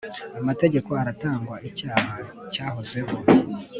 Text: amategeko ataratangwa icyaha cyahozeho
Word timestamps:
amategeko 0.39 0.89
ataratangwa 0.91 1.55
icyaha 1.69 2.13
cyahozeho 2.53 3.13